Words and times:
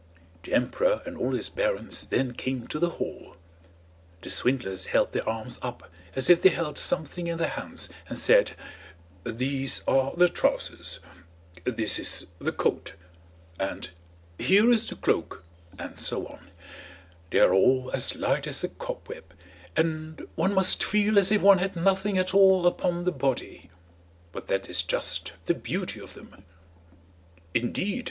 The 0.41 0.53
emperor 0.55 1.03
and 1.05 1.15
all 1.15 1.33
his 1.35 1.49
barons 1.49 2.07
then 2.07 2.33
came 2.33 2.67
to 2.69 2.79
the 2.79 2.89
hall; 2.97 3.35
the 4.23 4.31
swindlers 4.31 4.87
held 4.87 5.11
their 5.11 5.29
arms 5.29 5.59
up 5.61 5.91
as 6.15 6.27
if 6.27 6.41
they 6.41 6.49
held 6.49 6.79
something 6.79 7.27
in 7.27 7.37
their 7.37 7.49
hands 7.49 7.87
and 8.09 8.17
said: 8.17 8.53
"These 9.23 9.83
are 9.87 10.15
the 10.17 10.27
trousers!" 10.27 11.01
"This 11.65 11.99
is 11.99 12.25
the 12.39 12.51
coat!" 12.51 12.95
and 13.59 13.91
"Here 14.39 14.71
is 14.71 14.87
the 14.87 14.95
cloak!" 14.95 15.43
and 15.77 15.99
so 15.99 16.25
on. 16.25 16.49
"They 17.29 17.39
are 17.39 17.53
all 17.53 17.91
as 17.93 18.15
light 18.15 18.47
as 18.47 18.63
a 18.63 18.69
cobweb, 18.69 19.35
and 19.77 20.27
one 20.33 20.55
must 20.55 20.83
feel 20.83 21.19
as 21.19 21.31
if 21.31 21.43
one 21.43 21.59
had 21.59 21.75
nothing 21.75 22.17
at 22.17 22.33
all 22.33 22.65
upon 22.65 23.03
the 23.03 23.11
body; 23.11 23.69
but 24.31 24.47
that 24.47 24.67
is 24.67 24.81
just 24.81 25.33
the 25.45 25.53
beauty 25.53 25.99
of 26.01 26.15
them." 26.15 26.43
"Indeed!" 27.53 27.99